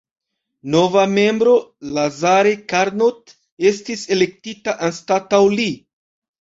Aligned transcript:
Nova 0.75 1.03
membro, 1.11 1.53
Lazare 1.99 2.55
Carnot, 2.75 3.37
estis 3.75 4.09
elektita 4.19 4.77
anstataŭ 4.91 5.45
li. 5.61 5.73